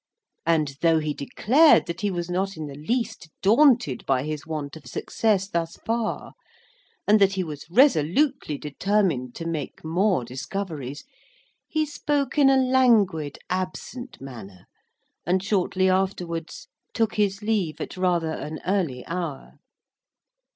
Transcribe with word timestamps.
And 0.47 0.77
though 0.81 0.97
he 0.97 1.13
declared 1.13 1.85
that 1.85 2.01
he 2.01 2.09
was 2.09 2.27
not 2.27 2.57
in 2.57 2.65
the 2.65 2.73
least 2.73 3.29
daunted 3.43 4.03
by 4.07 4.23
his 4.23 4.47
want 4.47 4.75
of 4.75 4.87
success 4.87 5.47
thus 5.47 5.75
far, 5.85 6.33
and 7.07 7.21
that 7.21 7.33
he 7.33 7.43
was 7.43 7.67
resolutely 7.69 8.57
determined 8.57 9.35
to 9.35 9.45
make 9.45 9.85
more 9.85 10.25
discoveries, 10.25 11.03
he 11.67 11.85
spoke 11.85 12.39
in 12.39 12.49
a 12.49 12.57
languid 12.57 13.37
absent 13.47 14.19
manner, 14.19 14.65
and 15.23 15.43
shortly 15.43 15.87
afterwards 15.87 16.67
took 16.95 17.13
his 17.13 17.43
leave 17.43 17.79
at 17.79 17.95
rather 17.95 18.31
an 18.31 18.59
early 18.65 19.05
hour. 19.05 19.59